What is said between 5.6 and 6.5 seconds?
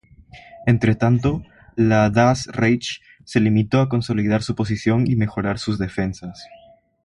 defensas.